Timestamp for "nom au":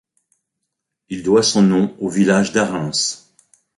1.61-2.09